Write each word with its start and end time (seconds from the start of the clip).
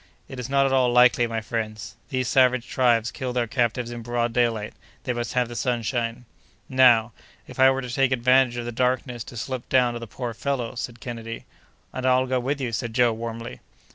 "It 0.27 0.39
is 0.39 0.49
not 0.49 0.65
at 0.65 0.73
all 0.73 0.91
likely, 0.91 1.27
my 1.27 1.41
friends. 1.41 1.95
These 2.09 2.27
savage 2.27 2.67
tribes 2.67 3.11
kill 3.11 3.33
their 3.33 3.45
captives 3.45 3.91
in 3.91 4.01
broad 4.01 4.33
daylight; 4.33 4.73
they 5.03 5.13
must 5.13 5.33
have 5.33 5.47
the 5.47 5.55
sunshine." 5.55 6.25
"Now, 6.67 7.11
if 7.45 7.59
I 7.59 7.69
were 7.69 7.83
to 7.83 7.93
take 7.93 8.11
advantage 8.11 8.57
of 8.57 8.65
the 8.65 8.71
darkness 8.71 9.23
to 9.25 9.37
slip 9.37 9.69
down 9.69 9.93
to 9.93 9.99
the 9.99 10.07
poor 10.07 10.33
fellow?" 10.33 10.73
said 10.73 11.01
Kennedy. 11.01 11.45
"And 11.93 12.07
I'll 12.07 12.25
go 12.25 12.39
with 12.39 12.59
you," 12.59 12.71
said 12.71 12.95
Joe, 12.95 13.13
warmly. 13.13 13.59